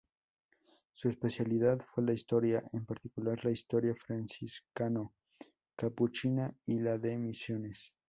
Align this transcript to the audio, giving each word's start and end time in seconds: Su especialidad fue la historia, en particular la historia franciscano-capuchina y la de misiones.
Su 0.93 1.09
especialidad 1.09 1.77
fue 1.85 2.03
la 2.03 2.13
historia, 2.13 2.63
en 2.73 2.87
particular 2.87 3.37
la 3.45 3.51
historia 3.51 3.93
franciscano-capuchina 3.93 6.55
y 6.65 6.79
la 6.79 6.97
de 6.97 7.19
misiones. 7.19 7.93